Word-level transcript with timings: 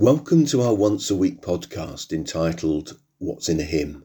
Welcome 0.00 0.46
to 0.46 0.62
our 0.62 0.74
once 0.74 1.10
a 1.10 1.16
week 1.16 1.42
podcast 1.42 2.12
entitled 2.12 3.00
What's 3.18 3.48
in 3.48 3.58
a 3.58 3.64
Hymn. 3.64 4.04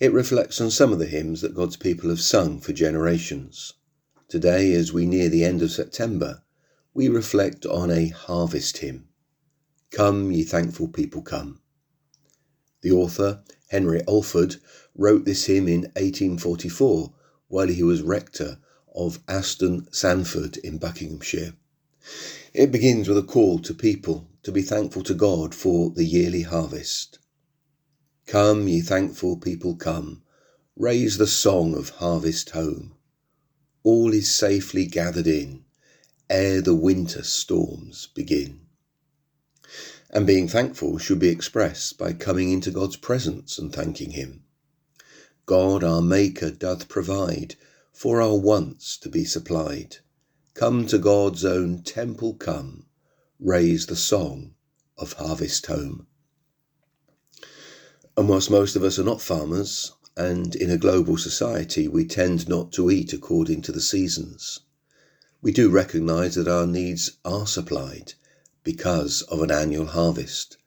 It 0.00 0.14
reflects 0.14 0.62
on 0.62 0.70
some 0.70 0.94
of 0.94 0.98
the 0.98 1.04
hymns 1.04 1.42
that 1.42 1.54
God's 1.54 1.76
people 1.76 2.08
have 2.08 2.22
sung 2.22 2.58
for 2.58 2.72
generations. 2.72 3.74
Today, 4.30 4.72
as 4.72 4.94
we 4.94 5.04
near 5.04 5.28
the 5.28 5.44
end 5.44 5.60
of 5.60 5.72
September, 5.72 6.42
we 6.94 7.08
reflect 7.08 7.66
on 7.66 7.90
a 7.90 8.08
harvest 8.08 8.78
hymn. 8.78 9.08
Come, 9.90 10.32
ye 10.32 10.42
thankful 10.42 10.88
people, 10.88 11.20
come. 11.20 11.60
The 12.80 12.92
author, 12.92 13.42
Henry 13.68 14.00
Alford, 14.08 14.56
wrote 14.94 15.26
this 15.26 15.44
hymn 15.44 15.68
in 15.68 15.82
1844 15.96 17.12
while 17.48 17.68
he 17.68 17.82
was 17.82 18.00
rector 18.00 18.56
of 18.94 19.20
Aston 19.28 19.86
Sandford 19.92 20.56
in 20.56 20.78
Buckinghamshire. 20.78 21.52
It 22.54 22.72
begins 22.72 23.06
with 23.06 23.18
a 23.18 23.22
call 23.22 23.58
to 23.58 23.74
people 23.74 24.26
to 24.42 24.52
be 24.52 24.62
thankful 24.62 25.02
to 25.02 25.14
God 25.14 25.54
for 25.54 25.90
the 25.90 26.04
yearly 26.04 26.42
harvest. 26.42 27.18
Come, 28.26 28.68
ye 28.68 28.80
thankful 28.80 29.36
people, 29.36 29.76
come, 29.76 30.22
raise 30.76 31.18
the 31.18 31.26
song 31.26 31.74
of 31.74 31.90
harvest 31.90 32.50
home. 32.50 32.94
All 33.82 34.12
is 34.12 34.34
safely 34.34 34.86
gathered 34.86 35.26
in, 35.26 35.64
ere 36.28 36.60
the 36.60 36.74
winter 36.74 37.22
storms 37.22 38.08
begin. 38.14 38.60
And 40.10 40.26
being 40.26 40.48
thankful 40.48 40.98
should 40.98 41.18
be 41.18 41.28
expressed 41.28 41.98
by 41.98 42.12
coming 42.12 42.50
into 42.50 42.70
God's 42.70 42.96
presence 42.96 43.58
and 43.58 43.72
thanking 43.72 44.12
Him. 44.12 44.44
God 45.46 45.82
our 45.82 46.02
Maker 46.02 46.50
doth 46.50 46.88
provide 46.88 47.56
for 47.92 48.22
our 48.22 48.36
wants 48.36 48.96
to 48.98 49.08
be 49.08 49.24
supplied. 49.24 49.96
Come 50.54 50.86
to 50.86 50.98
God's 50.98 51.44
own 51.44 51.82
temple 51.82 52.34
come, 52.34 52.86
raise 53.42 53.86
the 53.86 53.96
song 53.96 54.54
of 54.98 55.14
harvest 55.14 55.64
home. 55.64 56.06
And 58.16 58.28
whilst 58.28 58.50
most 58.50 58.76
of 58.76 58.84
us 58.84 58.98
are 58.98 59.04
not 59.04 59.22
farmers, 59.22 59.92
and 60.14 60.54
in 60.54 60.70
a 60.70 60.76
global 60.76 61.16
society 61.16 61.88
we 61.88 62.04
tend 62.04 62.48
not 62.48 62.70
to 62.72 62.90
eat 62.90 63.14
according 63.14 63.62
to 63.62 63.72
the 63.72 63.80
seasons, 63.80 64.60
we 65.40 65.52
do 65.52 65.70
recognise 65.70 66.34
that 66.34 66.48
our 66.48 66.66
needs 66.66 67.12
are 67.24 67.46
supplied 67.46 68.12
because 68.62 69.22
of 69.22 69.40
an 69.40 69.50
annual 69.50 69.86
harvest. 69.86 70.58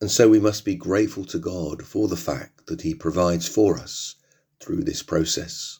And 0.00 0.10
so 0.10 0.28
we 0.28 0.40
must 0.40 0.64
be 0.64 0.74
grateful 0.74 1.24
to 1.26 1.38
God 1.38 1.86
for 1.86 2.08
the 2.08 2.16
fact 2.16 2.66
that 2.66 2.82
He 2.82 2.92
provides 2.92 3.46
for 3.46 3.78
us 3.78 4.16
through 4.58 4.82
this 4.82 5.04
process. 5.04 5.78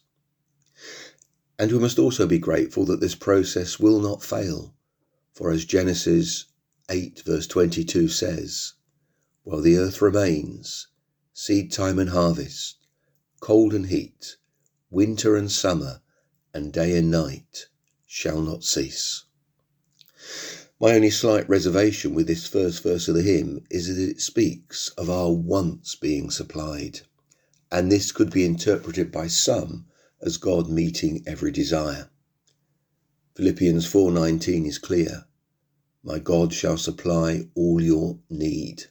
And 1.59 1.73
we 1.73 1.79
must 1.81 1.99
also 1.99 2.29
be 2.29 2.39
grateful 2.39 2.85
that 2.85 3.01
this 3.01 3.17
process 3.17 3.81
will 3.81 3.99
not 3.99 4.23
fail 4.23 4.75
for 5.33 5.51
as 5.51 5.65
Genesis 5.65 6.47
8 6.89 7.23
verse 7.25 7.47
22 7.47 8.09
says, 8.09 8.73
While 9.45 9.61
the 9.61 9.77
earth 9.77 10.03
remains, 10.03 10.89
seed 11.33 11.71
time 11.71 11.99
and 11.99 12.11
harvest, 12.11 12.77
cold 13.41 13.73
and 13.73 13.87
heat, 13.87 14.37
winter 14.91 15.37
and 15.37 15.51
summer, 15.51 16.03
and 16.53 16.73
day 16.73 16.97
and 16.97 17.11
night 17.11 17.67
shall 18.07 18.43
not 18.43 18.65
cease. 18.65 19.25
My 20.81 20.95
only 20.95 21.11
slight 21.11 21.49
reservation 21.49 22.15
with 22.15 22.27
this 22.27 22.47
first 22.47 22.83
verse 22.83 23.07
of 23.07 23.15
the 23.15 23.23
hymn 23.23 23.65
is 23.71 23.87
that 23.87 24.03
it 24.03 24.21
speaks 24.21 24.89
of 24.99 25.09
our 25.09 25.31
wants 25.31 25.95
being 25.95 26.31
supplied, 26.31 27.01
and 27.71 27.91
this 27.93 28.11
could 28.13 28.31
be 28.31 28.45
interpreted 28.45 29.13
by 29.13 29.29
some 29.29 29.87
as 30.21 30.39
God 30.39 30.69
meeting 30.69 31.23
every 31.27 31.53
desire. 31.53 32.11
Philippians 33.37 33.87
4:19 33.87 34.67
is 34.67 34.79
clear. 34.79 35.25
My 36.03 36.19
God 36.19 36.53
shall 36.53 36.77
supply 36.77 37.49
all 37.55 37.81
your 37.81 38.19
need. 38.29 38.87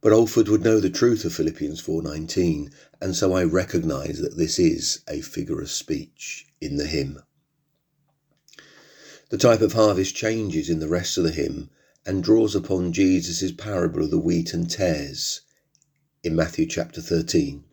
But 0.00 0.12
Alford 0.12 0.48
would 0.48 0.64
know 0.64 0.80
the 0.80 0.88
truth 0.88 1.24
of 1.26 1.34
Philippians 1.34 1.78
4:19, 1.78 2.70
and 3.02 3.14
so 3.14 3.34
I 3.34 3.44
recognize 3.44 4.18
that 4.20 4.38
this 4.38 4.58
is 4.58 5.00
a 5.06 5.20
figure 5.20 5.60
of 5.60 5.70
speech 5.70 6.46
in 6.60 6.76
the 6.76 6.86
hymn. 6.86 7.20
The 9.28 9.38
type 9.38 9.60
of 9.60 9.74
harvest 9.74 10.14
changes 10.14 10.70
in 10.70 10.80
the 10.80 10.88
rest 10.88 11.18
of 11.18 11.24
the 11.24 11.32
hymn 11.32 11.68
and 12.06 12.24
draws 12.24 12.54
upon 12.54 12.94
Jesus' 12.94 13.52
parable 13.52 14.02
of 14.02 14.10
the 14.10 14.18
wheat 14.18 14.54
and 14.54 14.70
tares 14.70 15.42
in 16.24 16.34
Matthew 16.34 16.64
chapter 16.64 17.02
13. 17.02 17.64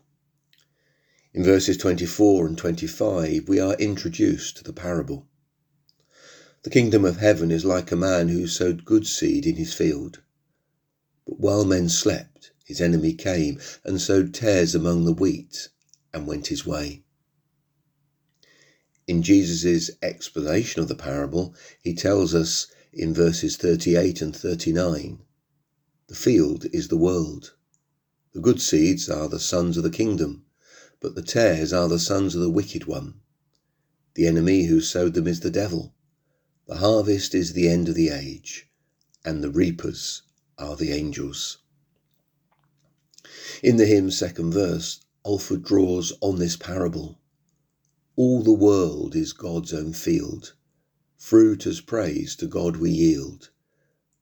In 1.34 1.44
verses 1.44 1.78
24 1.78 2.46
and 2.46 2.58
25, 2.58 3.48
we 3.48 3.60
are 3.60 3.76
introduced 3.76 4.58
to 4.58 4.64
the 4.66 4.74
parable. 4.74 5.28
The 6.64 6.70
kingdom 6.70 7.06
of 7.06 7.18
heaven 7.18 7.52
is 7.52 7.64
like 7.64 7.92
a 7.92 7.96
man 7.96 8.28
who 8.28 8.46
sowed 8.46 8.84
good 8.84 9.08
seed 9.08 9.46
in 9.46 9.56
his 9.56 9.74
field. 9.74 10.22
But 11.26 11.40
while 11.40 11.64
men 11.64 11.90
slept, 11.90 12.52
his 12.66 12.82
enemy 12.82 13.14
came 13.14 13.60
and 13.84 14.02
sowed 14.02 14.34
tares 14.34 14.76
among 14.76 15.06
the 15.06 15.14
wheat 15.14 15.70
and 16.14 16.28
went 16.28 16.48
his 16.48 16.66
way. 16.66 17.04
In 19.08 19.24
Jesus' 19.24 19.90
explanation 20.02 20.82
of 20.82 20.88
the 20.88 20.96
parable, 20.96 21.56
he 21.82 21.94
tells 21.94 22.36
us 22.36 22.68
in 22.92 23.14
verses 23.14 23.56
38 23.56 24.22
and 24.22 24.36
39 24.36 25.20
the 26.08 26.16
field 26.16 26.66
is 26.74 26.88
the 26.88 26.98
world. 26.98 27.54
The 28.34 28.42
good 28.42 28.60
seeds 28.60 29.10
are 29.10 29.30
the 29.30 29.40
sons 29.40 29.78
of 29.78 29.84
the 29.84 29.90
kingdom 29.90 30.46
but 31.02 31.16
the 31.16 31.22
tares 31.22 31.72
are 31.72 31.88
the 31.88 31.98
sons 31.98 32.36
of 32.36 32.42
the 32.42 32.50
wicked 32.50 32.86
one. 32.86 33.14
The 34.16 34.28
enemy 34.28 34.66
who 34.66 34.82
sowed 34.82 35.14
them 35.14 35.28
is 35.28 35.40
the 35.40 35.50
devil. 35.50 35.94
The 36.70 36.78
harvest 36.78 37.34
is 37.34 37.54
the 37.54 37.68
end 37.68 37.90
of 37.90 37.96
the 37.96 38.10
age, 38.10 38.70
and 39.26 39.44
the 39.44 39.50
reapers 39.50 40.22
are 40.60 40.76
the 40.76 40.92
angels. 40.92 41.58
In 43.64 43.78
the 43.78 43.88
hymn's 43.88 44.20
second 44.20 44.52
verse, 44.52 45.00
Alford 45.26 45.64
draws 45.64 46.14
on 46.22 46.38
this 46.38 46.56
parable. 46.56 47.18
All 48.16 48.44
the 48.44 48.54
world 48.54 49.16
is 49.16 49.34
God's 49.34 49.74
own 49.74 49.94
field. 49.94 50.54
Fruit 51.18 51.66
as 51.66 51.82
praise 51.82 52.36
to 52.36 52.46
God 52.46 52.78
we 52.78 52.92
yield. 52.92 53.50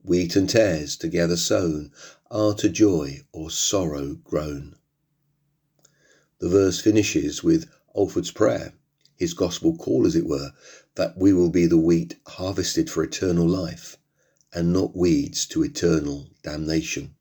Wheat 0.02 0.38
and 0.38 0.50
tares 0.50 0.96
together 0.96 1.36
sown 1.36 1.92
are 2.32 2.54
to 2.54 2.70
joy 2.70 3.26
or 3.34 3.52
sorrow 3.52 4.16
grown. 4.24 4.78
The 6.40 6.48
verse 6.48 6.80
finishes 6.80 7.44
with 7.44 7.70
Alford's 7.94 8.32
prayer, 8.32 8.74
his 9.18 9.34
gospel 9.34 9.76
call, 9.76 10.06
as 10.06 10.16
it 10.16 10.28
were, 10.28 10.54
that 10.96 11.18
we 11.18 11.34
will 11.34 11.50
be 11.50 11.66
the 11.66 11.78
wheat 11.78 12.16
harvested 12.28 12.90
for 12.90 13.04
eternal 13.04 13.48
life 13.48 13.98
and 14.54 14.72
not 14.72 14.96
weeds 14.96 15.46
to 15.48 15.64
eternal 15.64 16.30
damnation. 16.44 17.16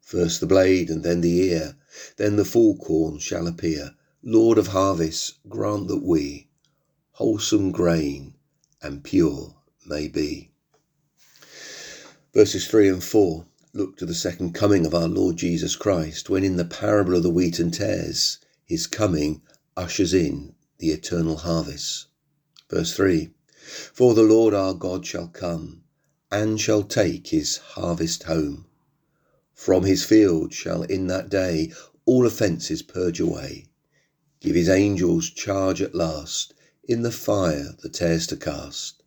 First 0.00 0.40
the 0.40 0.46
blade 0.46 0.90
and 0.90 1.02
then 1.02 1.20
the 1.20 1.40
ear, 1.40 1.76
then 2.16 2.36
the 2.36 2.44
full 2.44 2.76
corn 2.76 3.18
shall 3.18 3.46
appear. 3.46 3.94
Lord 4.22 4.58
of 4.58 4.68
harvests, 4.68 5.34
grant 5.48 5.88
that 5.88 6.02
we 6.02 6.48
wholesome 7.12 7.70
grain 7.72 8.34
and 8.82 9.02
pure 9.02 9.54
may 9.86 10.08
be. 10.08 10.50
Verses 12.34 12.66
3 12.66 12.88
and 12.88 13.04
4 13.04 13.46
look 13.72 13.96
to 13.96 14.06
the 14.06 14.14
second 14.14 14.54
coming 14.54 14.84
of 14.84 14.94
our 14.94 15.08
Lord 15.08 15.36
Jesus 15.36 15.76
Christ, 15.76 16.28
when 16.28 16.42
in 16.42 16.56
the 16.56 16.64
parable 16.64 17.14
of 17.14 17.22
the 17.22 17.30
wheat 17.30 17.58
and 17.58 17.72
tares, 17.72 18.38
his 18.64 18.86
coming 18.86 19.40
ushers 19.76 20.12
in 20.12 20.54
the 20.78 20.90
eternal 20.90 21.36
harvest. 21.36 22.06
Verse 22.68 22.92
3 22.94 23.30
For 23.92 24.14
the 24.14 24.22
Lord 24.22 24.54
our 24.54 24.74
God 24.74 25.06
shall 25.06 25.28
come, 25.28 25.84
and 26.30 26.60
shall 26.60 26.82
take 26.82 27.28
his 27.28 27.56
harvest 27.56 28.24
home. 28.24 28.66
From 29.54 29.84
his 29.84 30.04
field 30.04 30.52
shall 30.52 30.82
in 30.82 31.06
that 31.06 31.30
day 31.30 31.72
all 32.04 32.26
offences 32.26 32.82
purge 32.82 33.20
away. 33.20 33.66
Give 34.40 34.54
his 34.54 34.68
angels 34.68 35.30
charge 35.30 35.80
at 35.80 35.94
last 35.94 36.52
in 36.84 37.02
the 37.02 37.10
fire 37.10 37.74
the 37.82 37.88
tares 37.88 38.26
to 38.28 38.36
cast, 38.36 39.02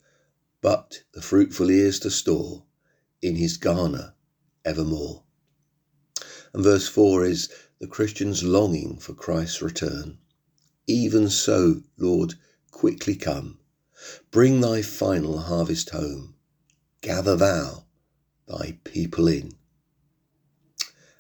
but 0.61 1.03
the 1.13 1.21
fruitful 1.21 1.69
ears 1.69 1.99
to 1.99 2.09
store 2.09 2.65
in 3.21 3.35
his 3.35 3.57
garner 3.57 4.15
evermore. 4.65 5.23
And 6.53 6.63
verse 6.63 6.87
4 6.87 7.25
is 7.25 7.49
the 7.79 7.87
Christian's 7.87 8.43
longing 8.43 8.97
for 8.97 9.13
Christ's 9.13 9.61
return. 9.61 10.17
Even 10.89 11.29
so, 11.29 11.83
Lord, 11.99 12.33
quickly 12.71 13.15
come. 13.15 13.59
Bring 14.31 14.59
thy 14.59 14.81
final 14.81 15.37
harvest 15.37 15.91
home. 15.91 16.33
Gather 17.01 17.35
thou 17.35 17.83
thy 18.47 18.79
people 18.83 19.27
in. 19.27 19.51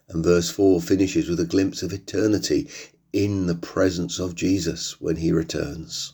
And 0.07 0.23
verse 0.23 0.49
4 0.49 0.81
finishes 0.81 1.29
with 1.29 1.39
a 1.39 1.45
glimpse 1.45 1.83
of 1.83 1.93
eternity 1.93 2.67
in 3.13 3.45
the 3.45 3.53
presence 3.53 4.17
of 4.17 4.33
Jesus 4.33 4.99
when 4.99 5.17
he 5.17 5.31
returns. 5.31 6.13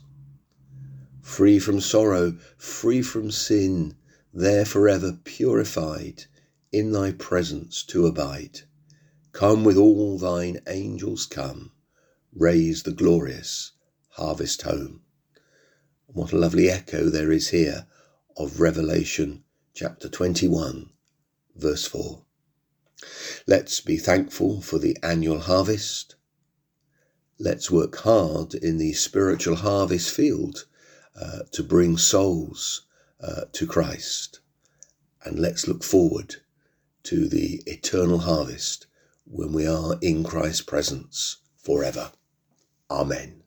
Free 1.21 1.57
from 1.57 1.79
sorrow, 1.79 2.37
free 2.57 3.01
from 3.01 3.31
sin, 3.31 3.95
there 4.33 4.65
forever 4.65 5.17
purified, 5.23 6.25
in 6.73 6.91
thy 6.91 7.13
presence 7.13 7.83
to 7.83 8.05
abide. 8.05 8.63
Come 9.31 9.63
with 9.63 9.77
all 9.77 10.17
thine 10.17 10.59
angels 10.67 11.25
come, 11.25 11.71
raise 12.37 12.83
the 12.83 12.91
glorious 12.91 13.71
harvest 14.09 14.63
home. 14.63 15.01
And 16.07 16.17
What 16.17 16.33
a 16.33 16.37
lovely 16.37 16.69
echo 16.69 17.09
there 17.09 17.31
is 17.31 17.49
here 17.49 17.87
of 18.35 18.59
Revelation 18.59 19.45
chapter 19.73 20.09
21, 20.09 20.89
verse 21.55 21.87
4. 21.87 22.23
Let's 23.47 23.79
be 23.79 23.97
thankful 23.97 24.61
for 24.61 24.79
the 24.79 24.97
annual 25.01 25.39
harvest. 25.39 26.15
Let's 27.39 27.71
work 27.71 27.95
hard 27.97 28.53
in 28.53 28.79
the 28.79 28.91
spiritual 28.91 29.55
harvest 29.55 30.11
field 30.11 30.65
uh, 31.15 31.39
to 31.51 31.63
bring 31.63 31.97
souls 31.97 32.81
uh, 33.21 33.45
to 33.53 33.65
Christ. 33.65 34.41
And 35.23 35.39
let's 35.39 35.69
look 35.69 35.85
forward 35.85 36.35
to 37.03 37.29
the 37.29 37.63
eternal 37.65 38.19
harvest 38.19 38.87
when 39.25 39.53
we 39.53 39.65
are 39.65 39.97
in 40.01 40.25
Christ's 40.25 40.61
presence 40.61 41.37
forever. 41.55 42.11
Amen. 42.89 43.44